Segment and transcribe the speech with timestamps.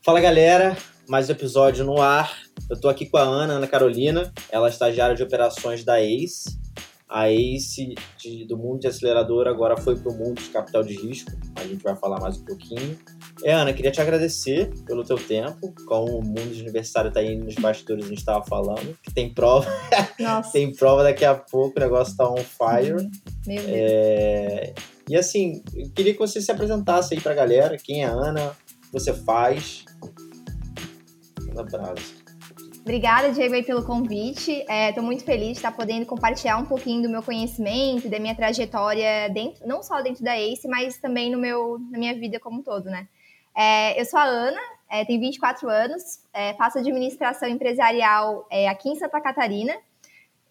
[0.00, 0.76] Fala galera,
[1.08, 2.38] mais um episódio no ar.
[2.70, 6.56] Eu tô aqui com a Ana, Ana Carolina, ela é estagiária de operações da ACE.
[7.08, 10.94] A ACE de, do mundo de acelerador agora foi para o mundo de capital de
[10.94, 11.32] risco.
[11.56, 12.96] A gente vai falar mais um pouquinho.
[13.42, 15.74] É, Ana, queria te agradecer pelo teu tempo.
[15.86, 18.96] Como o mundo de universitário tá aí nos bastidores, a gente estava falando.
[19.02, 19.68] Que tem prova.
[20.52, 22.92] tem prova daqui a pouco, o negócio tá on fire.
[22.92, 23.10] Uhum.
[23.46, 23.66] Meu Deus.
[23.68, 24.74] É...
[25.08, 27.76] E assim, eu queria que você se apresentasse aí pra galera.
[27.76, 28.50] Quem é a Ana?
[28.50, 29.84] O que você faz?
[31.58, 32.28] Um abraço.
[32.80, 34.52] Obrigada, Diego, aí, pelo convite.
[34.52, 38.34] Estou é, muito feliz de estar podendo compartilhar um pouquinho do meu conhecimento, da minha
[38.34, 42.60] trajetória, dentro, não só dentro da ACE, mas também no meu, na minha vida como
[42.60, 43.06] um todo, né?
[43.54, 48.88] É, eu sou a Ana, é, tenho 24 anos, é, faço administração empresarial é, aqui
[48.88, 49.74] em Santa Catarina.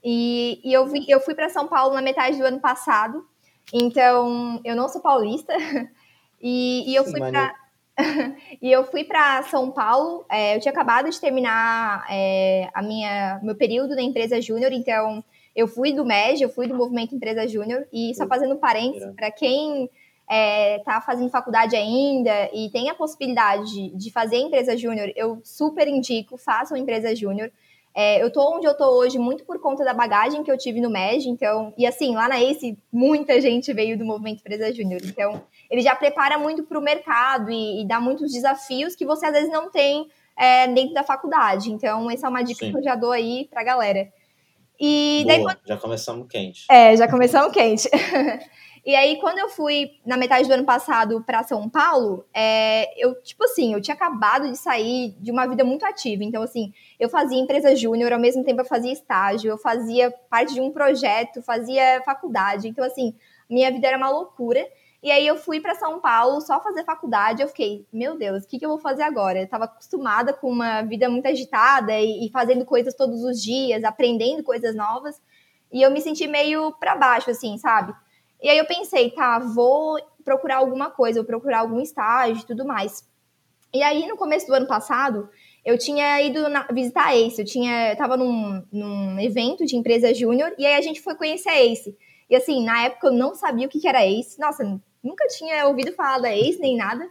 [0.04, 3.26] E, e eu, vi, eu fui para São Paulo na metade do ano passado,
[3.74, 5.54] então eu não sou paulista.
[6.40, 7.52] E, e eu fui para
[8.62, 10.26] e eu fui para São Paulo.
[10.30, 15.24] É, eu tinha acabado de terminar é, a minha meu período na empresa Júnior, então
[15.56, 17.88] eu fui do MEG, eu fui do movimento Empresa Júnior.
[17.92, 22.96] E só fazendo parênteses, para quem está é, tá fazendo faculdade ainda e tem a
[22.96, 27.52] possibilidade de fazer empresa júnior, eu super indico, façam empresa júnior.
[28.00, 30.80] É, eu tô onde eu tô hoje muito por conta da bagagem que eu tive
[30.80, 35.02] no MEG, então, e assim, lá na ACE, muita gente veio do movimento Empresa Júnior,
[35.04, 39.26] então ele já prepara muito para o mercado e, e, dá muitos desafios que você
[39.26, 41.72] às vezes não tem é, dentro da faculdade.
[41.72, 42.72] Então, essa é uma dica Sim.
[42.72, 44.08] que eu já dou aí para a galera.
[44.80, 46.66] E Boa, daí, já começamos quente.
[46.70, 47.90] É, já começamos quente.
[48.88, 53.22] e aí, quando eu fui na metade do ano passado para São Paulo, é, eu,
[53.22, 56.24] tipo assim, eu tinha acabado de sair de uma vida muito ativa.
[56.24, 60.54] Então, assim, eu fazia empresa júnior, ao mesmo tempo eu fazia estágio, eu fazia parte
[60.54, 62.70] de um projeto, fazia faculdade.
[62.70, 63.14] Então, assim,
[63.50, 64.66] minha vida era uma loucura.
[65.04, 67.42] E aí eu fui para São Paulo só fazer faculdade.
[67.42, 69.40] Eu fiquei, meu Deus, o que, que eu vou fazer agora?
[69.40, 73.84] Eu estava acostumada com uma vida muito agitada e, e, fazendo coisas todos os dias,
[73.84, 75.22] aprendendo coisas novas.
[75.74, 77.94] E eu me senti meio para baixo, assim, sabe?
[78.42, 82.66] E aí eu pensei, tá, vou procurar alguma coisa, vou procurar algum estágio e tudo
[82.66, 83.04] mais.
[83.74, 85.30] E aí, no começo do ano passado,
[85.66, 87.42] eu tinha ido na, visitar a Ace.
[87.42, 91.16] Eu tinha, eu tava num, num evento de empresa júnior e aí a gente foi
[91.16, 91.96] conhecer a Ace.
[92.30, 94.40] E assim, na época eu não sabia o que, que era Ace.
[94.40, 94.64] Nossa,
[95.04, 97.04] nunca tinha ouvido falar da Ace nem nada.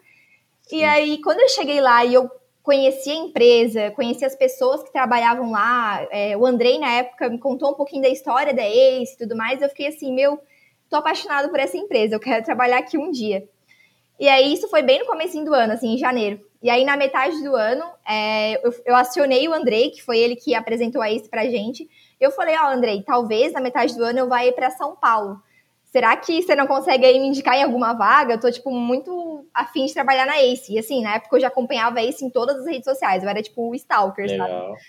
[0.63, 0.79] Sim.
[0.79, 2.31] E aí, quando eu cheguei lá e eu
[2.63, 7.39] conheci a empresa, conheci as pessoas que trabalhavam lá, é, o Andrei, na época, me
[7.39, 10.41] contou um pouquinho da história da Ace e tudo mais, eu fiquei assim, meu,
[10.89, 13.49] tô apaixonado por essa empresa, eu quero trabalhar aqui um dia.
[14.19, 16.41] E aí, isso foi bem no começo do ano, assim, em janeiro.
[16.63, 20.35] E aí, na metade do ano, é, eu, eu, acionei o Andrei, que foi ele
[20.35, 21.87] que apresentou a Ace pra gente.
[22.19, 24.97] Eu falei, ó, oh, Andrei, talvez na metade do ano eu vá ir para São
[24.97, 25.43] Paulo
[25.97, 28.35] será que você não consegue aí me indicar em alguma vaga?
[28.35, 30.75] Eu tô, tipo, muito afim de trabalhar na Ace.
[30.75, 33.23] E assim, na época eu já acompanhava a Ace em todas as redes sociais.
[33.23, 34.47] Eu era, tipo, o stalker, legal.
[34.47, 34.81] sabe?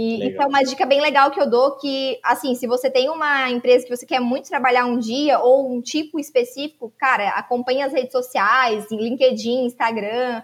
[0.00, 3.10] E isso é uma dica bem legal que eu dou, que, assim, se você tem
[3.10, 7.82] uma empresa que você quer muito trabalhar um dia, ou um tipo específico, cara, acompanhe
[7.82, 10.40] as redes sociais, LinkedIn, Instagram,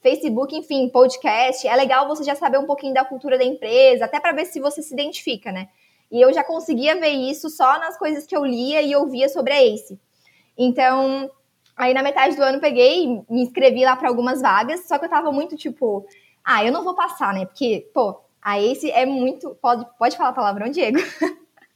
[0.00, 1.66] Facebook, enfim, podcast.
[1.66, 4.60] É legal você já saber um pouquinho da cultura da empresa, até para ver se
[4.60, 5.68] você se identifica, né?
[6.08, 9.52] E eu já conseguia ver isso só nas coisas que eu lia e ouvia sobre
[9.52, 9.98] a ACE.
[10.56, 11.28] Então,
[11.76, 15.10] aí na metade do ano peguei, me inscrevi lá para algumas vagas, só que eu
[15.10, 16.06] tava muito tipo,
[16.44, 17.46] ah, eu não vou passar, né?
[17.46, 19.54] Porque, pô, a ACE é muito.
[19.62, 20.98] Pode, pode falar palavrão, Diego?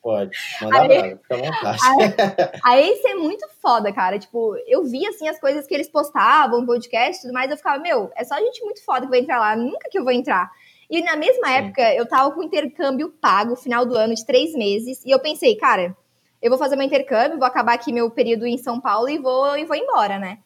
[0.02, 1.78] Pode, manda lá, fica à vontade.
[2.62, 4.18] A, a Ace é muito foda, cara.
[4.18, 7.78] Tipo, eu vi, assim, as coisas que eles postavam, podcast e tudo mais, eu ficava,
[7.78, 10.50] meu, é só gente muito foda que vai entrar lá, nunca que eu vou entrar.
[10.90, 11.54] E na mesma Sim.
[11.54, 15.04] época, eu tava com intercâmbio pago, final do ano, de três meses.
[15.04, 15.96] E eu pensei, cara,
[16.40, 19.56] eu vou fazer meu intercâmbio, vou acabar aqui meu período em São Paulo e vou,
[19.56, 20.38] e vou embora, né?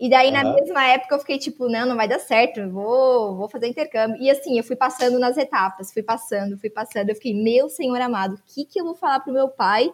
[0.00, 3.50] E daí, na mesma época, eu fiquei tipo, não, não vai dar certo, vou, vou
[3.50, 4.16] fazer intercâmbio.
[4.18, 7.10] E assim, eu fui passando nas etapas, fui passando, fui passando.
[7.10, 9.92] Eu fiquei, meu senhor amado, o que, que eu vou falar pro meu pai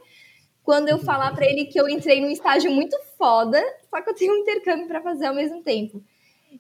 [0.62, 4.15] quando eu falar para ele que eu entrei num estágio muito foda, só que eu
[4.15, 6.00] tenho um intercâmbio para fazer ao mesmo tempo?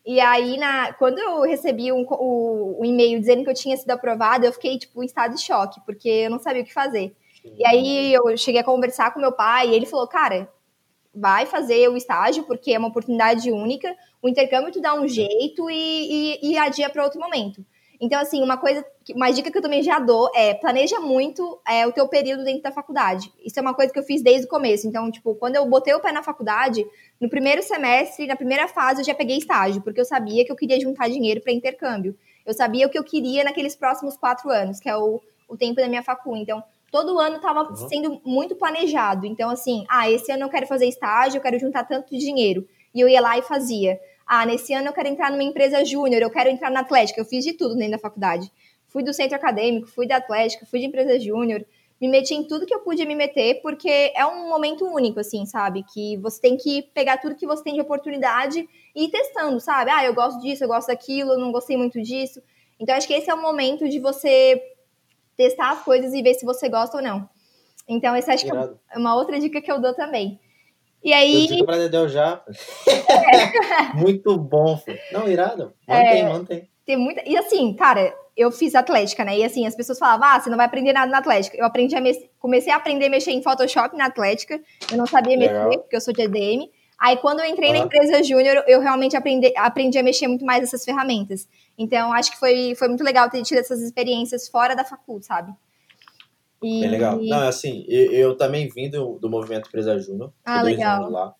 [0.04, 3.90] E aí, na, quando eu recebi um, o, o e-mail dizendo que eu tinha sido
[3.92, 7.14] aprovada, eu fiquei, tipo, em estado de choque, porque eu não sabia o que fazer.
[7.44, 10.48] E aí, eu cheguei a conversar com meu pai, e ele falou, cara,
[11.16, 15.70] vai fazer o estágio, porque é uma oportunidade única, o intercâmbio tu dá um jeito
[15.70, 17.64] e, e, e adia para outro momento.
[18.00, 18.84] Então, assim, uma coisa,
[19.14, 22.62] uma dica que eu também já dou é planeja muito é, o teu período dentro
[22.62, 23.32] da faculdade.
[23.42, 24.86] Isso é uma coisa que eu fiz desde o começo.
[24.86, 26.84] Então, tipo, quando eu botei o pé na faculdade,
[27.18, 30.56] no primeiro semestre, na primeira fase, eu já peguei estágio, porque eu sabia que eu
[30.56, 32.14] queria juntar dinheiro para intercâmbio.
[32.44, 35.76] Eu sabia o que eu queria naqueles próximos quatro anos, que é o, o tempo
[35.76, 36.36] da minha facul.
[36.36, 36.62] Então,
[36.96, 37.76] todo ano estava uhum.
[37.76, 39.26] sendo muito planejado.
[39.26, 42.66] Então, assim, ah, esse ano eu quero fazer estágio, eu quero juntar tanto dinheiro.
[42.94, 44.00] E eu ia lá e fazia.
[44.26, 47.20] ah, nesse ano eu quero entrar numa empresa júnior, eu quero entrar na Atlética.
[47.20, 48.50] Eu fiz de tudo dentro da faculdade.
[48.88, 51.66] Fui do centro acadêmico, fui da Atlética, fui de empresa júnior,
[52.00, 55.44] me meti em tudo que eu pude me meter, porque é um momento único, assim,
[55.44, 55.84] sabe?
[55.92, 59.90] Que você tem que pegar tudo que você tem de oportunidade e ir testando, sabe?
[59.90, 62.40] Ah, eu gosto disso, eu gosto daquilo, eu não gostei muito disso.
[62.80, 64.62] Então, acho que esse é o momento de você
[65.36, 67.28] testar as coisas e ver se você gosta ou não.
[67.88, 70.40] Então, essa acho que é uma outra dica que eu dou também.
[71.02, 71.46] E aí.
[71.46, 72.42] Dica pra Dedéu já.
[72.88, 73.94] É.
[73.94, 74.98] Muito bom, filho.
[75.12, 75.72] Não, irado.
[75.86, 76.68] Mantém, é, mantém.
[76.84, 77.22] Tem muita.
[77.28, 79.38] E assim, cara, eu fiz atlética, né?
[79.38, 81.56] E assim, as pessoas falavam, ah, você não vai aprender nada na atlética.
[81.56, 82.12] Eu aprendi a me...
[82.38, 84.60] comecei a aprender a mexer em Photoshop na atlética.
[84.90, 85.66] Eu não sabia Legal.
[85.66, 86.68] mexer, porque eu sou de ADM.
[86.98, 90.64] Aí, quando eu entrei na empresa júnior, eu realmente aprendi, aprendi a mexer muito mais
[90.64, 91.46] essas ferramentas.
[91.76, 95.52] Então, acho que foi, foi muito legal ter tido essas experiências fora da facul, sabe?
[96.62, 96.80] E...
[96.80, 97.20] Bem legal.
[97.22, 100.32] Não, assim, eu, eu também vim do, do movimento Empresa Júnior.
[100.44, 101.10] Ah, legal.
[101.10, 101.34] Lá.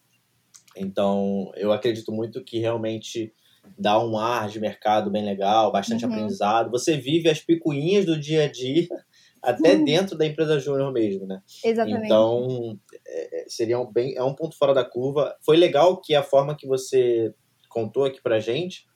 [0.76, 3.32] Então, eu acredito muito que realmente
[3.78, 6.12] dá um ar de mercado bem legal, bastante uhum.
[6.12, 6.70] aprendizado.
[6.70, 8.86] Você vive as picuinhas do dia a dia,
[9.46, 9.84] até uhum.
[9.84, 11.40] dentro da empresa júnior mesmo, né?
[11.64, 12.04] Exatamente.
[12.04, 12.76] Então,
[13.06, 15.36] é, é, seria um, bem, é um ponto fora da curva.
[15.44, 17.32] Foi legal que a forma que você
[17.68, 18.86] contou aqui pra gente,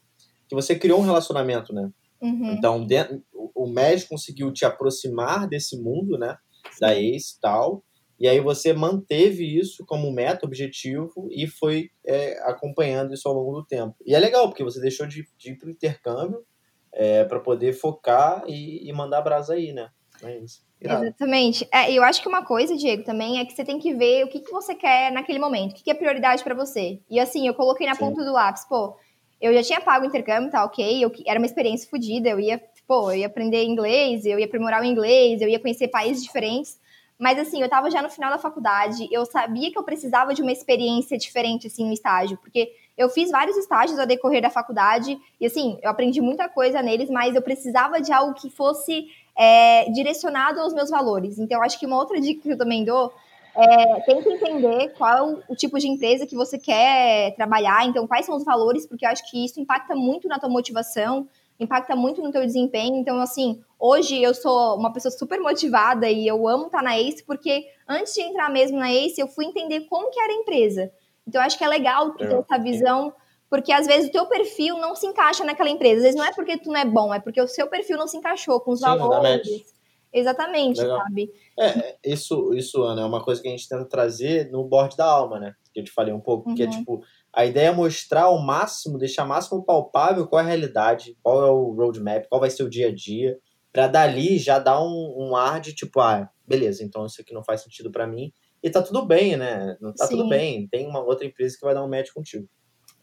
[0.48, 1.88] que você criou um relacionamento, né?
[2.20, 2.52] Uhum.
[2.52, 6.36] Então, dentro, o médico conseguiu te aproximar desse mundo, né?
[6.80, 7.84] Da ex e tal.
[8.18, 13.60] E aí você manteve isso como meta, objetivo, e foi é, acompanhando isso ao longo
[13.60, 13.94] do tempo.
[14.04, 16.44] E é legal, porque você deixou de, de ir para o intercâmbio
[16.92, 19.90] é, para poder focar e, e mandar brasa aí, né?
[20.24, 20.62] É isso.
[20.80, 21.04] Irado.
[21.04, 21.68] Exatamente.
[21.70, 24.28] É, eu acho que uma coisa, Diego, também é que você tem que ver o
[24.28, 26.98] que, que você quer naquele momento, o que, que é prioridade para você.
[27.10, 28.00] E assim, eu coloquei na Sim.
[28.00, 28.96] ponta do lápis, pô,
[29.40, 32.62] eu já tinha pago o intercâmbio, tá ok, eu, era uma experiência fodida, eu ia,
[32.86, 36.78] pô, eu ia aprender inglês, eu ia aprimorar o inglês, eu ia conhecer países diferentes,
[37.18, 40.42] mas assim, eu tava já no final da faculdade, eu sabia que eu precisava de
[40.42, 45.18] uma experiência diferente, assim, no estágio, porque eu fiz vários estágios ao decorrer da faculdade,
[45.40, 49.06] e assim, eu aprendi muita coisa neles, mas eu precisava de algo que fosse
[49.36, 51.38] é, direcionado aos meus valores.
[51.38, 53.12] Então, acho que uma outra dica que eu também dou
[53.54, 58.36] é, que entender qual o tipo de empresa que você quer trabalhar, então quais são
[58.36, 61.28] os valores, porque eu acho que isso impacta muito na tua motivação,
[61.58, 62.96] impacta muito no teu desempenho.
[62.96, 67.22] Então, assim, hoje eu sou uma pessoa super motivada e eu amo estar na ACE,
[67.24, 70.90] porque antes de entrar mesmo na ACE, eu fui entender como que era a empresa.
[71.26, 73.12] Então, eu acho que é legal ter essa visão,
[73.50, 75.96] porque às vezes o teu perfil não se encaixa naquela empresa.
[75.96, 78.06] Às vezes não é porque tu não é bom, é porque o seu perfil não
[78.06, 79.74] se encaixou com os Sim, valores.
[80.12, 80.98] Exatamente, Legal.
[80.98, 81.32] sabe?
[81.58, 85.04] É, isso, isso, Ana, é uma coisa que a gente tenta trazer no board da
[85.04, 85.54] alma, né?
[85.72, 86.54] Que eu te falei um pouco, uhum.
[86.54, 87.02] que é tipo,
[87.32, 91.50] a ideia é mostrar ao máximo, deixar máximo palpável qual é a realidade, qual é
[91.50, 93.38] o roadmap, qual vai ser o dia a dia,
[93.72, 97.44] para dali já dar um, um, ar de tipo, ah, beleza, então isso aqui não
[97.44, 98.32] faz sentido para mim.
[98.62, 99.76] E tá tudo bem, né?
[99.80, 100.16] Não tá Sim.
[100.16, 100.68] tudo bem.
[100.68, 102.48] Tem uma outra empresa que vai dar um match contigo.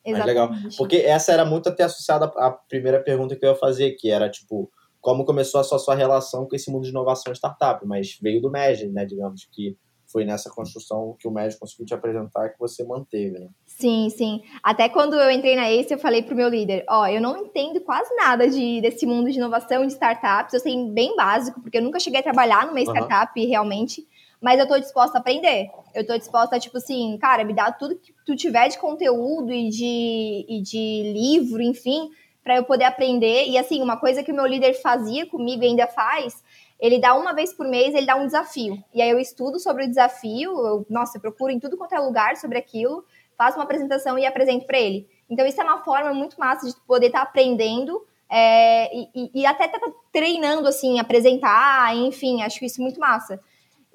[0.07, 0.27] Exatamente.
[0.27, 0.49] legal.
[0.77, 4.29] Porque essa era muito até associada à primeira pergunta que eu ia fazer, que era
[4.29, 4.71] tipo,
[5.01, 8.51] como começou a sua, sua relação com esse mundo de inovação startup, mas veio do
[8.51, 9.77] MEG, né, digamos, que
[10.11, 13.49] foi nessa construção que o MEG conseguiu te apresentar que você manteve, né?
[13.65, 14.41] Sim, sim.
[14.63, 17.37] Até quando eu entrei na ACE, eu falei pro meu líder, ó, oh, eu não
[17.37, 21.77] entendo quase nada de, desse mundo de inovação de startups, eu sei bem básico, porque
[21.77, 23.47] eu nunca cheguei a trabalhar numa startup uhum.
[23.47, 24.07] realmente,
[24.41, 25.69] mas eu tô disposta a aprender.
[25.93, 29.69] Eu tô disposta tipo assim, cara, me dá tudo que tu tiver de conteúdo e
[29.69, 32.09] de, e de livro, enfim,
[32.43, 33.47] para eu poder aprender.
[33.47, 36.43] E assim, uma coisa que o meu líder fazia comigo e ainda faz,
[36.79, 38.83] ele dá uma vez por mês, ele dá um desafio.
[38.93, 41.99] E aí eu estudo sobre o desafio, eu, nossa, eu procuro em tudo quanto é
[41.99, 43.03] lugar sobre aquilo,
[43.37, 45.07] faço uma apresentação e apresento para ele.
[45.29, 49.45] Então isso é uma forma muito massa de poder estar tá aprendendo é, e, e,
[49.45, 49.79] até tá
[50.11, 53.39] treinando, assim, apresentar, enfim, acho isso muito massa.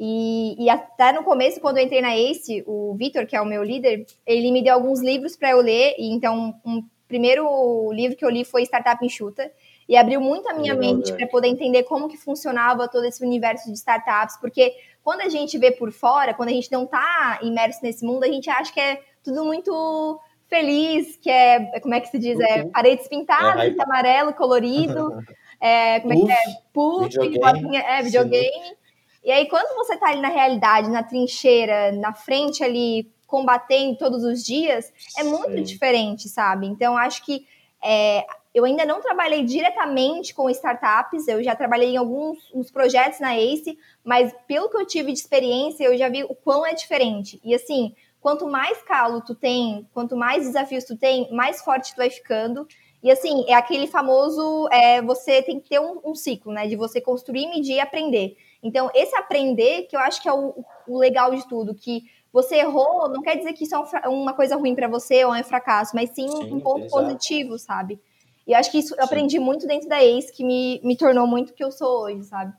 [0.05, 3.47] E, e, até no começo, quando eu entrei na ACE, o Vitor, que é o
[3.47, 8.17] meu líder, ele me deu alguns livros para eu ler, e então um primeiro livro
[8.17, 9.49] que eu li foi Startup Enxuta.
[9.89, 13.25] E abriu muito a minha Legal, mente para poder entender como que funcionava todo esse
[13.25, 17.39] universo de startups, porque quando a gente vê por fora, quando a gente não está
[17.41, 20.19] imerso nesse mundo, a gente acha que é tudo muito
[20.49, 22.71] feliz, que é, como é que se diz, é uhum.
[22.71, 25.17] paredes pintadas, é, amarelo, colorido,
[25.63, 26.43] é, como é que é,
[26.73, 28.82] puff, videogame, é, videogame.
[29.25, 34.25] E aí, quando você está ali na realidade, na trincheira, na frente ali, combatendo todos
[34.25, 35.63] os dias, é muito Sim.
[35.63, 36.67] diferente, sabe?
[36.67, 37.47] Então, acho que
[37.83, 43.35] é, eu ainda não trabalhei diretamente com startups, eu já trabalhei em alguns projetos na
[43.37, 47.41] ACE, mas pelo que eu tive de experiência, eu já vi o quão é diferente.
[47.43, 51.97] E assim, quanto mais calo tu tem, quanto mais desafios tu tem, mais forte tu
[51.97, 52.67] vai ficando.
[53.03, 56.69] E assim, é aquele famoso, é, você tem que ter um, um, ciclo, né?
[56.69, 58.37] De você construir, medir e aprender.
[58.63, 62.57] Então, esse aprender, que eu acho que é o, o legal de tudo, que você
[62.57, 65.45] errou, não quer dizer que isso é uma coisa ruim para você ou é um
[65.45, 67.03] fracasso, mas sim, sim um ponto exato.
[67.03, 68.01] positivo, sabe?
[68.47, 71.27] E eu acho que isso eu aprendi muito dentro da ACE, que me, me tornou
[71.27, 72.53] muito o que eu sou hoje, sabe?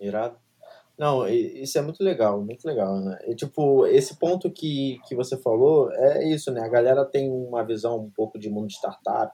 [0.00, 0.36] Irado.
[0.98, 3.18] Não, isso é muito legal, muito legal, né?
[3.26, 6.60] E, tipo, esse ponto que, que você falou é isso, né?
[6.60, 9.32] A galera tem uma visão um pouco de mundo de startup.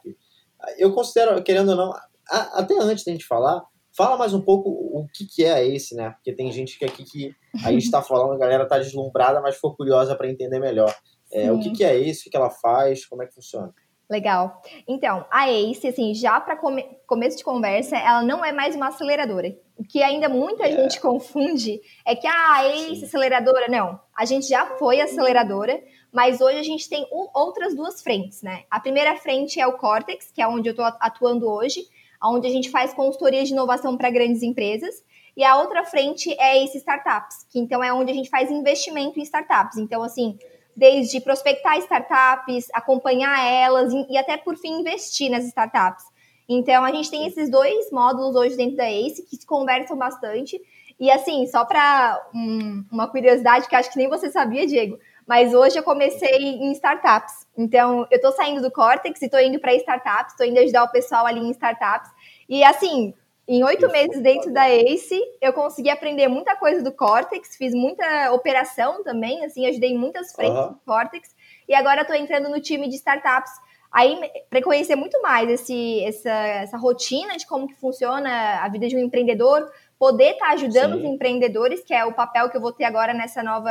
[0.78, 1.92] Eu considero, querendo ou não,
[2.30, 3.64] até antes da gente falar,
[3.96, 6.10] fala mais um pouco o que, que é esse, né?
[6.10, 7.34] Porque tem gente que aqui que
[7.64, 10.94] a gente está falando, a galera tá deslumbrada, mas ficou curiosa para entender melhor.
[11.32, 13.74] É, o que, que é esse, o que ela faz, como é que funciona?
[14.08, 14.62] Legal.
[14.86, 18.88] Então, a ACE, assim, já para come começo de conversa, ela não é mais uma
[18.88, 19.56] aceleradora.
[19.76, 20.70] O que ainda muita é.
[20.70, 23.04] gente confunde é que ah, a ACE Sim.
[23.04, 23.98] aceleradora, não.
[24.16, 28.62] A gente já foi aceleradora, mas hoje a gente tem um, outras duas frentes, né?
[28.70, 31.80] A primeira frente é o Cortex, que é onde eu estou atuando hoje,
[32.22, 35.02] onde a gente faz consultoria de inovação para grandes empresas.
[35.36, 39.18] E a outra frente é esse startups, que então é onde a gente faz investimento
[39.18, 39.76] em startups.
[39.76, 40.38] Então, assim,
[40.76, 46.04] desde prospectar startups, acompanhar elas e até por fim investir nas startups.
[46.48, 50.60] Então a gente tem esses dois módulos hoje dentro da ACE que se conversam bastante.
[50.98, 55.52] E assim, só para um, uma curiosidade que acho que nem você sabia, Diego, mas
[55.52, 57.46] hoje eu comecei em startups.
[57.56, 60.92] Então eu estou saindo do Cortex e estou indo para startups, estou indo ajudar o
[60.92, 62.10] pessoal ali em startups.
[62.48, 63.12] E assim,
[63.48, 68.32] em oito meses dentro da ACE, eu consegui aprender muita coisa do Cortex, fiz muita
[68.32, 70.72] operação também, assim, ajudei muitas frentes uhum.
[70.72, 71.32] do Cortex,
[71.68, 73.52] e agora estou entrando no time de startups,
[73.92, 74.18] aí
[74.50, 78.96] para conhecer muito mais esse, essa, essa rotina de como que funciona a vida de
[78.96, 80.98] um empreendedor, poder estar tá ajudando Sim.
[80.98, 83.70] os empreendedores, que é o papel que eu vou ter agora nessa nova,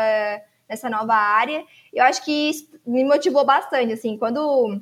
[0.67, 1.63] nessa nova área.
[1.93, 4.81] Eu acho que isso me motivou bastante, assim, quando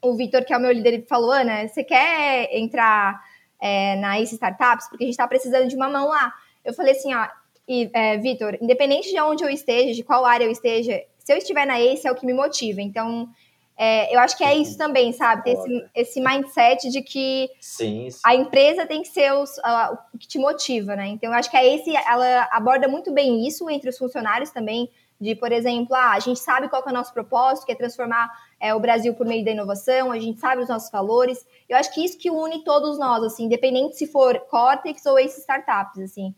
[0.00, 3.20] o Vitor, que é o meu líder, falou, Ana, você quer entrar
[3.60, 6.32] é, na Ace Startups, porque a gente está precisando de uma mão lá.
[6.64, 7.26] Eu falei assim, ó,
[7.66, 11.36] e, é, Vitor, independente de onde eu esteja, de qual área eu esteja, se eu
[11.36, 12.80] estiver na Ace é o que me motiva.
[12.80, 13.28] Então,
[13.76, 15.44] é, eu acho que é isso também, sabe?
[15.44, 18.18] Ter esse, esse mindset de que sim, sim.
[18.24, 21.06] a empresa tem que ser os, uh, o que te motiva, né?
[21.08, 24.90] Então, eu acho que a Ace, ela aborda muito bem isso entre os funcionários também,
[25.20, 28.30] de, por exemplo, ah, a gente sabe qual é o nosso propósito, que é transformar
[28.60, 31.44] é, o Brasil por meio da inovação, a gente sabe os nossos valores.
[31.68, 35.40] Eu acho que isso que une todos nós, assim, independente se for Cortex ou esses
[35.40, 36.34] startups, assim.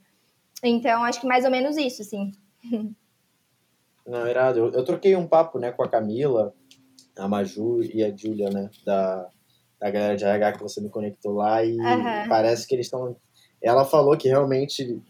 [0.63, 2.33] Então, acho que mais ou menos isso, assim.
[4.07, 4.59] Não, irado.
[4.59, 6.55] Eu, eu troquei um papo, né, com a Camila,
[7.19, 9.29] a Maju e a Júlia, né, da,
[9.79, 12.29] da galera de RH que você me conectou lá e uhum.
[12.29, 13.15] parece que eles estão...
[13.63, 15.03] Ela falou que realmente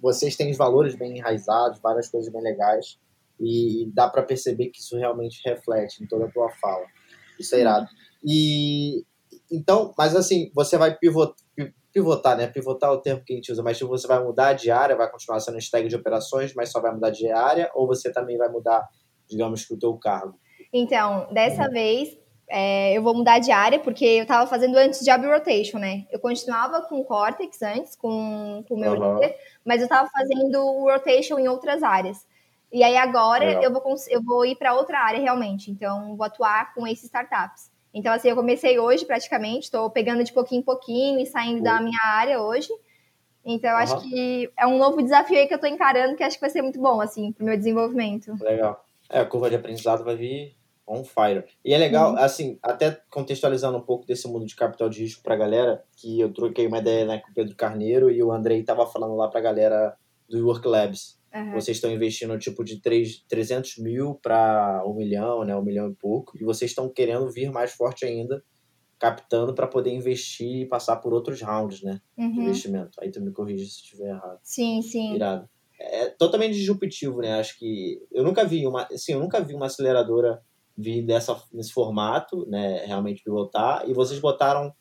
[0.00, 2.98] vocês têm os valores bem enraizados, várias coisas bem legais
[3.40, 6.84] e dá para perceber que isso realmente reflete em toda a tua fala.
[7.38, 7.86] Isso é irado.
[8.24, 9.04] E
[9.50, 11.34] então, mas assim, você vai pivotar,
[11.92, 12.46] pivotar, né?
[12.46, 14.96] Pivotar é o termo que a gente usa, mas tipo, você vai mudar de área,
[14.96, 18.36] vai continuar sendo stag de operações, mas só vai mudar de área, ou você também
[18.36, 18.88] vai mudar,
[19.28, 20.38] digamos que o teu cargo?
[20.72, 21.70] Então, dessa uhum.
[21.70, 22.16] vez,
[22.48, 26.06] é, eu vou mudar de área, porque eu estava fazendo antes job rotation, né?
[26.10, 29.14] Eu continuava com o Cortex antes, com o meu uhum.
[29.14, 32.24] líder, mas eu estava fazendo rotation em outras áreas.
[32.72, 35.70] E aí agora eu vou, eu vou ir para outra área realmente.
[35.70, 37.70] Então, vou atuar com esses startups.
[37.92, 41.80] Então, assim, eu comecei hoje praticamente, estou pegando de pouquinho em pouquinho e saindo da
[41.80, 42.70] minha área hoje.
[43.44, 43.76] Então, uhum.
[43.76, 46.50] acho que é um novo desafio aí que eu estou encarando, que acho que vai
[46.50, 48.32] ser muito bom, assim, para o meu desenvolvimento.
[48.40, 48.84] Legal.
[49.08, 50.54] É, a curva de aprendizado vai vir
[50.86, 51.44] on fire.
[51.64, 52.18] E é legal, uhum.
[52.18, 56.20] assim, até contextualizando um pouco desse mundo de capital de risco para a galera, que
[56.20, 59.28] eu troquei uma ideia né, com o Pedro Carneiro e o Andrei estava falando lá
[59.28, 59.96] para a galera
[60.28, 61.19] do Work Labs.
[61.34, 61.52] Uhum.
[61.52, 65.56] Vocês estão investindo tipo de 3, 300 mil para um milhão, né?
[65.56, 66.36] Um milhão e pouco.
[66.36, 68.42] E vocês estão querendo vir mais forte ainda,
[68.98, 72.00] captando para poder investir e passar por outros rounds, né?
[72.18, 72.32] Uhum.
[72.32, 73.00] De investimento.
[73.00, 74.38] Aí tu me corrige se estiver errado.
[74.42, 75.14] Sim, sim.
[75.14, 75.48] Irado.
[75.78, 77.38] É totalmente disruptivo, né?
[77.38, 80.42] Acho que eu nunca vi uma, assim, eu nunca vi uma aceleradora
[80.76, 82.84] vir dessa nesse formato, né?
[82.84, 83.88] Realmente pivotar.
[83.88, 84.74] E vocês botaram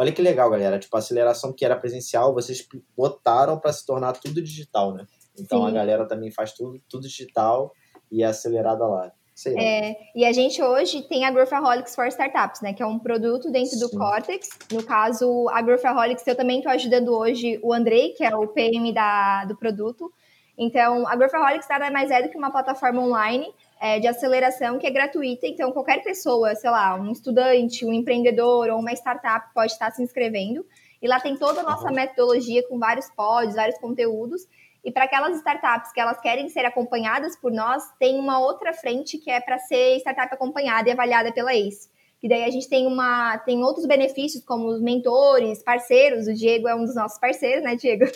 [0.00, 0.78] Olha que legal, galera.
[0.78, 2.64] Tipo, a aceleração que era presencial, vocês
[2.96, 5.04] botaram para se tornar tudo digital, né?
[5.38, 5.68] Então Sim.
[5.68, 7.72] a galera também faz tudo, tudo digital
[8.10, 9.12] e é acelerada lá.
[9.56, 12.72] É, e a gente hoje tem a Growthaholics for Startups, né?
[12.72, 13.80] Que é um produto dentro Sim.
[13.80, 14.48] do Cortex.
[14.72, 18.92] No caso, a Growthaholics, eu também estou ajudando hoje o Andrei, que é o PM
[18.92, 20.12] da, do produto.
[20.56, 24.88] Então, a Growthaholics nada mais é do que uma plataforma online é, de aceleração que
[24.88, 25.46] é gratuita.
[25.46, 30.02] Então, qualquer pessoa, sei lá, um estudante, um empreendedor ou uma startup pode estar se
[30.02, 30.66] inscrevendo.
[31.00, 34.48] E lá tem toda a nossa metodologia com vários pods, vários conteúdos.
[34.88, 39.18] E para aquelas startups que elas querem ser acompanhadas por nós, tem uma outra frente
[39.18, 41.90] que é para ser startup acompanhada e avaliada pela ACE.
[42.18, 46.26] Que daí a gente tem uma tem outros benefícios como os mentores, parceiros.
[46.26, 48.06] O Diego é um dos nossos parceiros, né, Diego?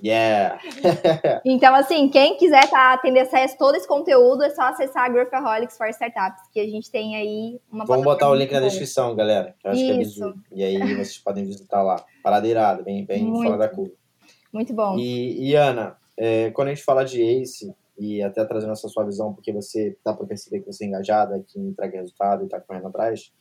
[0.00, 0.60] Yeah!
[1.44, 5.08] então, assim, quem quiser tá, tendo acesso a todo esse conteúdo, é só acessar a
[5.08, 9.16] Growthaholics for Startups, que a gente tem aí uma Vamos botar o link na descrição,
[9.16, 9.56] galera.
[9.58, 10.34] Que eu acho Isso.
[10.48, 12.04] que é E aí vocês podem visitar lá.
[12.22, 13.42] Paradeirada, bem, bem Muito.
[13.42, 14.01] fora da curva.
[14.52, 14.98] Muito bom.
[14.98, 19.04] E, e Ana, é, quando a gente fala de ACE, e até trazendo essa sua
[19.04, 22.60] visão, porque você dá para perceber que você é engajada, que entrega resultado e está
[22.60, 23.32] correndo atrás,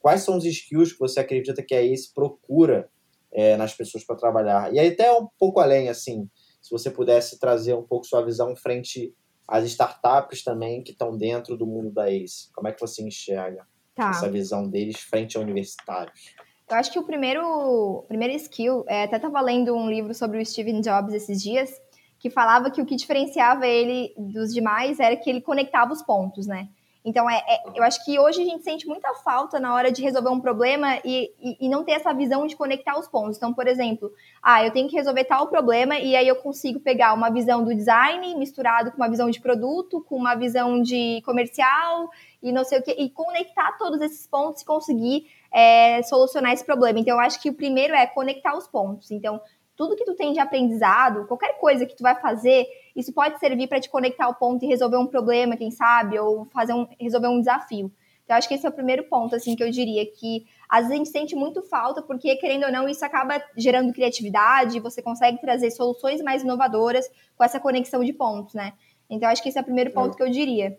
[0.00, 2.88] quais são os skills que você acredita que a ACE procura
[3.32, 4.72] é, nas pessoas para trabalhar?
[4.72, 6.28] E aí até um pouco além, assim,
[6.60, 9.14] se você pudesse trazer um pouco sua visão frente
[9.46, 12.50] às startups também que estão dentro do mundo da ACE.
[12.52, 14.10] Como é que você enxerga tá.
[14.10, 16.34] essa visão deles frente a universitários?
[16.70, 20.44] Eu acho que o primeiro, primeiro skill, é, até estava lendo um livro sobre o
[20.44, 21.70] Steven Jobs esses dias,
[22.18, 26.46] que falava que o que diferenciava ele dos demais era que ele conectava os pontos,
[26.46, 26.68] né?
[27.04, 30.02] Então, é, é, eu acho que hoje a gente sente muita falta na hora de
[30.02, 33.38] resolver um problema e, e, e, não ter essa visão de conectar os pontos.
[33.38, 37.14] Então, por exemplo, ah, eu tenho que resolver tal problema e aí eu consigo pegar
[37.14, 42.10] uma visão do design misturado com uma visão de produto, com uma visão de comercial
[42.42, 46.64] e não sei o que, e conectar todos esses pontos e conseguir é, solucionar esse
[46.64, 46.98] problema.
[46.98, 49.10] Então, eu acho que o primeiro é conectar os pontos.
[49.10, 49.40] Então,
[49.76, 53.68] tudo que tu tem de aprendizado, qualquer coisa que tu vai fazer, isso pode servir
[53.68, 57.28] para te conectar ao ponto e resolver um problema, quem sabe, ou fazer um, resolver
[57.28, 57.90] um desafio.
[58.24, 60.92] Então, acho que esse é o primeiro ponto, assim, que eu diria que às vezes
[60.92, 65.40] a gente sente muito falta, porque, querendo ou não, isso acaba gerando criatividade, você consegue
[65.40, 68.74] trazer soluções mais inovadoras com essa conexão de pontos, né?
[69.08, 70.16] Então, acho que esse é o primeiro ponto é.
[70.16, 70.76] que eu diria.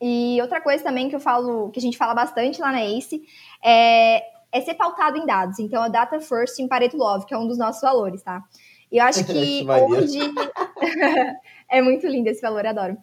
[0.00, 3.22] E outra coisa também que eu falo, que a gente fala bastante lá na ACE,
[3.64, 5.58] é é ser pautado em dados.
[5.58, 8.42] Então, a data first em Pareto Love, que é um dos nossos valores, tá?
[8.90, 10.20] E eu acho que hoje.
[11.70, 12.96] é muito lindo esse valor, adoro.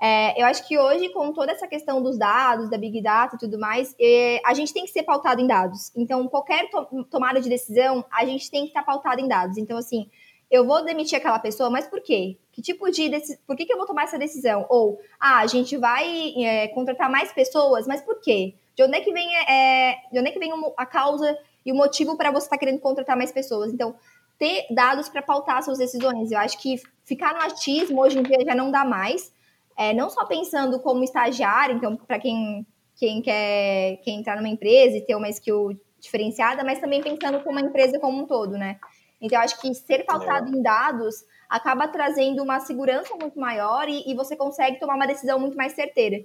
[0.00, 3.38] É, eu acho que hoje, com toda essa questão dos dados, da Big Data e
[3.38, 5.92] tudo mais, é, a gente tem que ser pautado em dados.
[5.96, 9.56] Então, qualquer to tomada de decisão, a gente tem que estar pautado em dados.
[9.56, 10.10] Então, assim,
[10.54, 12.38] eu vou demitir aquela pessoa, mas por quê?
[12.52, 13.42] Que tipo de decisão?
[13.44, 14.64] Por que, que eu vou tomar essa decisão?
[14.68, 18.54] Ou, ah, a gente vai é, contratar mais pessoas, mas por quê?
[18.76, 21.74] De onde é que vem, é, de onde é que vem a causa e o
[21.74, 23.72] motivo para você estar tá querendo contratar mais pessoas?
[23.72, 23.96] Então,
[24.38, 26.30] ter dados para pautar suas decisões.
[26.30, 29.32] Eu acho que ficar no achismo hoje em dia já não dá mais.
[29.76, 32.64] É, não só pensando como estagiário, então, para quem,
[32.94, 37.58] quem quer quem entrar numa empresa e ter uma skill diferenciada, mas também pensando como
[37.58, 38.78] uma empresa como um todo, né?
[39.24, 40.58] Então, acho que ser pautado é.
[40.58, 45.38] em dados acaba trazendo uma segurança muito maior e, e você consegue tomar uma decisão
[45.38, 46.22] muito mais certeira.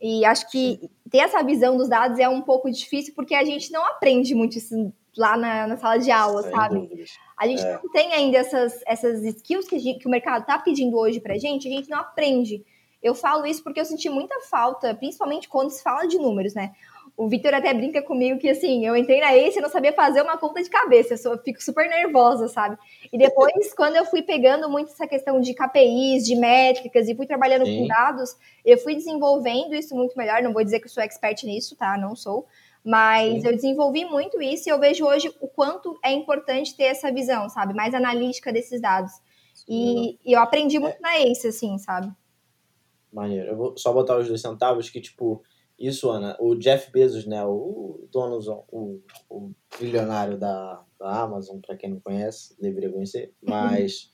[0.00, 3.70] E acho que ter essa visão dos dados é um pouco difícil porque a gente
[3.70, 6.78] não aprende muito isso lá na, na sala de aula, Sem sabe?
[6.78, 7.10] Dúvidas.
[7.36, 7.72] A gente é.
[7.74, 11.36] não tem ainda essas, essas skills que, gente, que o mercado está pedindo hoje pra
[11.36, 12.64] gente, a gente não aprende.
[13.02, 16.72] Eu falo isso porque eu senti muita falta, principalmente quando se fala de números, né?
[17.20, 20.22] O Victor até brinca comigo que, assim, eu entrei na Ace e não sabia fazer
[20.22, 22.78] uma conta de cabeça, eu só fico super nervosa, sabe?
[23.12, 27.26] E depois, quando eu fui pegando muito essa questão de KPIs, de métricas e fui
[27.26, 27.80] trabalhando Sim.
[27.80, 30.40] com dados, eu fui desenvolvendo isso muito melhor.
[30.40, 31.98] Não vou dizer que eu sou expert nisso, tá?
[31.98, 32.46] Não sou.
[32.82, 33.48] Mas Sim.
[33.48, 37.50] eu desenvolvi muito isso e eu vejo hoje o quanto é importante ter essa visão,
[37.50, 37.74] sabe?
[37.74, 39.12] Mais analítica desses dados.
[39.68, 41.00] E, e eu aprendi muito é.
[41.00, 42.10] na Ace, assim, sabe?
[43.12, 43.50] Maneiro.
[43.50, 45.42] Eu vou só botar os dois centavos que, tipo,
[45.80, 46.36] isso, Ana.
[46.38, 47.42] O Jeff Bezos, né?
[47.42, 48.38] O dono,
[48.70, 53.32] o, o bilionário da, da Amazon, para quem não conhece, deveria conhecer.
[53.42, 54.10] Mas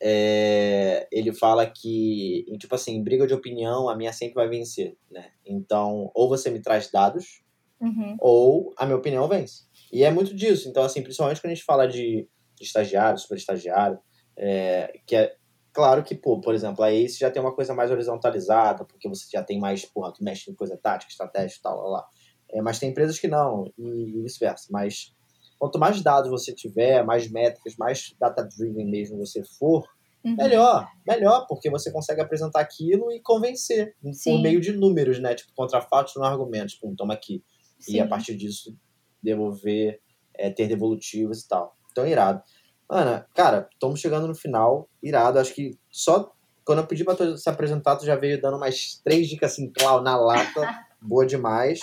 [0.00, 5.30] é, ele fala que, tipo assim, briga de opinião, a minha sempre vai vencer, né?
[5.44, 7.42] Então, ou você me traz dados,
[7.78, 8.16] uhum.
[8.18, 9.64] ou a minha opinião vence.
[9.92, 10.66] E é muito disso.
[10.66, 13.98] Então, assim, principalmente quando a gente fala de, de estagiário, super estagiário,
[14.34, 15.36] é, que é
[15.76, 19.26] Claro que, pô, por exemplo, aí você já tem uma coisa mais horizontalizada, porque você
[19.30, 22.08] já tem mais, porra, tu mexe em coisa tática, estratégia e tal, lá, lá.
[22.50, 24.68] É, mas tem empresas que não, e, vice-versa.
[24.70, 25.14] Mas
[25.58, 29.86] quanto mais dados você tiver, mais métricas, mais data-driven mesmo você for,
[30.24, 30.34] uhum.
[30.34, 34.36] melhor, melhor, porque você consegue apresentar aquilo e convencer Sim.
[34.36, 35.34] por meio de números, né?
[35.34, 37.44] Tipo, contra fatos no argumentos, tipo, toma aqui.
[37.78, 37.96] Sim.
[37.96, 38.74] E a partir disso,
[39.22, 40.00] devolver,
[40.34, 41.74] é, ter devolutivos e tal.
[41.92, 42.42] Então, irado.
[42.88, 45.38] Ana, cara, estamos chegando no final, irado.
[45.38, 46.32] Acho que só
[46.64, 49.70] quando eu pedi pra tu se apresentar, tu já veio dando mais três dicas assim,
[49.70, 50.86] claro, na lata.
[51.00, 51.80] boa demais.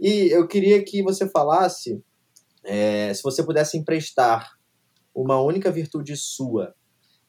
[0.00, 2.02] E eu queria que você falasse
[2.64, 4.58] é, se você pudesse emprestar
[5.14, 6.74] uma única virtude sua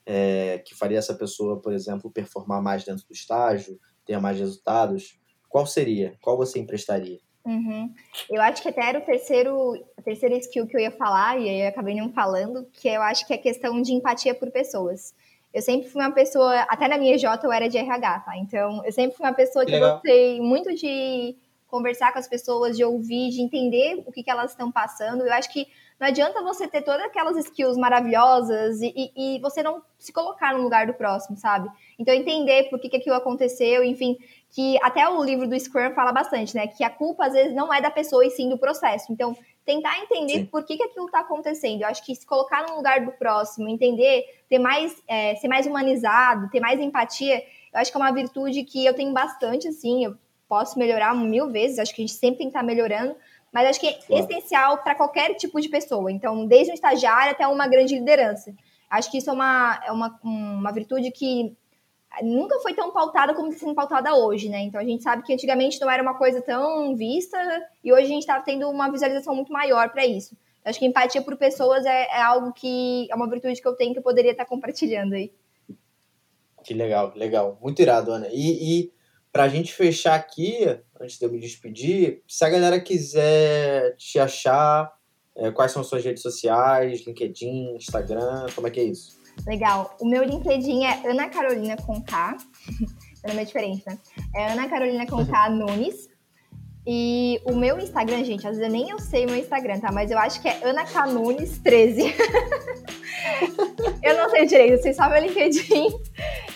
[0.06, 5.20] é, que faria essa pessoa, por exemplo, performar mais dentro do estágio, ter mais resultados,
[5.48, 6.18] qual seria?
[6.22, 7.20] Qual você emprestaria?
[7.50, 7.92] Uhum.
[8.30, 11.50] Eu acho que até era o terceiro, a terceira skill que eu ia falar, e
[11.50, 14.52] aí eu acabei não falando, que eu acho que é a questão de empatia por
[14.52, 15.16] pessoas.
[15.52, 18.38] Eu sempre fui uma pessoa, até na minha J eu era de RH, tá?
[18.38, 21.36] Então, eu sempre fui uma pessoa que, que gostei muito de
[21.66, 25.26] conversar com as pessoas, de ouvir, de entender o que, que elas estão passando.
[25.26, 25.68] Eu acho que
[26.00, 30.54] não adianta você ter todas aquelas skills maravilhosas e, e, e, você não se colocar
[30.54, 31.70] no lugar do próximo, sabe?
[31.98, 34.18] Então, entender por que, que aquilo aconteceu, enfim,
[34.50, 36.68] que até o livro do Scrum fala bastante, né?
[36.68, 39.12] Que a culpa, às vezes, não é da pessoa e sim do processo.
[39.12, 39.36] Então,
[39.66, 40.46] tentar entender sim.
[40.46, 41.82] por que, que aquilo está acontecendo.
[41.82, 45.68] Eu acho que se colocar no lugar do próximo, entender, ter mais, é, ser mais
[45.68, 50.06] humanizado, ter mais empatia, eu acho que é uma virtude que eu tenho bastante, assim,
[50.06, 50.16] eu
[50.48, 53.16] posso melhorar mil vezes, acho que a gente sempre tem que estar melhorando,
[53.52, 54.24] mas acho que é claro.
[54.24, 56.12] essencial para qualquer tipo de pessoa.
[56.12, 58.54] Então, desde um estagiário até uma grande liderança.
[58.90, 61.56] Acho que isso é uma, é uma, uma virtude que
[62.24, 64.62] nunca foi tão pautada como está sendo pautada hoje, né?
[64.62, 67.38] Então a gente sabe que antigamente não era uma coisa tão vista
[67.84, 70.36] e hoje a gente está tendo uma visualização muito maior para isso.
[70.66, 73.94] Acho que empatia por pessoas é, é, algo que é uma virtude que eu tenho
[73.94, 75.32] que eu poderia estar compartilhando aí.
[76.64, 77.58] Que legal, legal.
[77.62, 78.28] Muito irado, Ana.
[78.32, 78.94] E, e
[79.32, 80.66] para a gente fechar aqui,
[81.00, 84.92] antes de eu me despedir, se a galera quiser te achar,
[85.36, 89.20] é, quais são suas redes sociais, LinkedIn, Instagram, como é que é isso?
[89.48, 89.96] Legal.
[90.02, 92.38] O meu LinkedIn é Ana Carolina com K.
[93.22, 94.00] Meu nome é diferente, né?
[94.34, 96.08] É Ana Carolina com K Nunes.
[96.92, 99.92] E o meu Instagram, gente, às vezes nem eu sei o meu Instagram, tá?
[99.92, 102.02] Mas eu acho que é Ana Canunes 13.
[104.02, 105.88] eu não sei direito, vocês sabem o LinkedIn.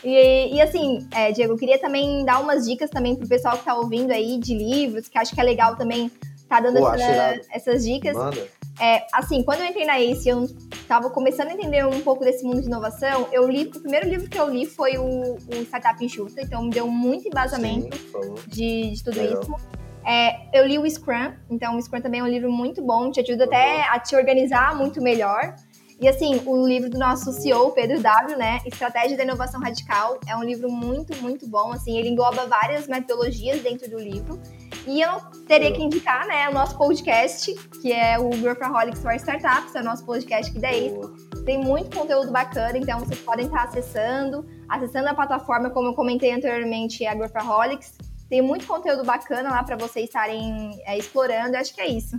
[0.04, 3.64] E, e assim, é, Diego, eu queria também dar umas dicas também pro pessoal que
[3.64, 6.10] tá ouvindo aí de livros, que acho que é legal também
[6.50, 8.16] tá dando Pô, essa, essas dicas.
[8.16, 8.44] Manda.
[8.82, 12.44] É, assim, quando eu entrei na ACE, eu estava começando a entender um pouco desse
[12.44, 13.28] mundo de inovação.
[13.32, 16.72] Eu li, o primeiro livro que eu li foi o, o Startup Enxuta, então me
[16.72, 19.44] deu muito embasamento Sim, de, de, tudo Legal.
[19.44, 19.83] isso.
[20.06, 23.20] É, eu li o Scrum, então o Scrum também é um livro muito bom, te
[23.22, 25.56] ajuda até a te organizar muito melhor.
[26.02, 30.36] E assim, o livro do nosso CEO, Pedro W, né, Estratégia da Inovação Radical, é
[30.36, 34.38] um livro muito, muito bom, assim, ele engloba várias metodologias dentro do livro.
[34.86, 35.12] E eu
[35.48, 39.84] teria que indicar, né, o nosso podcast, que é o Growthaholics for Startups, é o
[39.84, 41.00] nosso podcast aqui da ACE.
[41.46, 46.34] Tem muito conteúdo bacana, então vocês podem estar acessando, acessando a plataforma, como eu comentei
[46.34, 47.94] anteriormente, é a Growthaholics.
[48.30, 52.16] Tem muito conteúdo bacana lá para vocês estarem é, explorando, acho que é isso.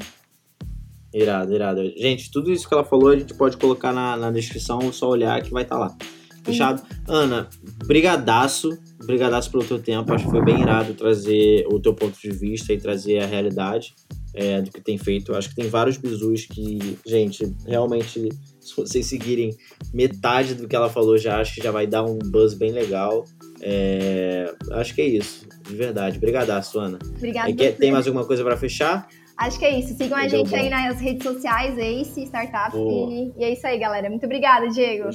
[1.12, 1.82] Irado, irado.
[1.96, 5.40] Gente, tudo isso que ela falou a gente pode colocar na, na descrição, só olhar
[5.42, 5.96] que vai estar tá lá.
[6.44, 6.82] Fechado?
[7.08, 7.48] Ana,
[7.86, 12.30] brigadaço, brigadaço pelo teu tempo, acho que foi bem irado trazer o teu ponto de
[12.30, 13.94] vista e trazer a realidade
[14.34, 15.34] é, do que tem feito.
[15.34, 18.28] Acho que tem vários bizus que, gente, realmente,
[18.60, 19.56] se vocês seguirem
[19.92, 23.24] metade do que ela falou já, acho que já vai dar um buzz bem legal.
[23.66, 26.18] É, acho que é isso, de verdade.
[26.18, 26.98] Brigadaço, Ana.
[27.16, 27.72] Obrigada.
[27.72, 29.08] tem mais alguma coisa para fechar?
[29.38, 29.96] Acho que é isso.
[29.96, 30.56] Sigam a gente bom.
[30.56, 32.76] aí nas redes sociais, Ace Startup.
[32.76, 34.10] E, e, é isso aí, galera.
[34.10, 35.08] Muito obrigada, Diego.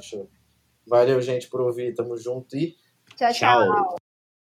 [0.88, 1.93] Valeu, gente, por ouvir.
[1.93, 2.75] Tamo junto e
[3.15, 3.31] tchau.
[3.31, 3.65] tchau.
[3.65, 3.95] tchau.